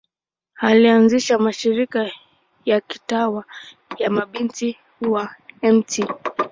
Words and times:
Alianzisha 0.55 1.37
mashirika 1.39 2.11
ya 2.65 2.81
kitawa 2.81 3.45
ya 3.97 4.09
Mabinti 4.09 4.77
wa 5.01 5.35
Mt. 5.63 6.03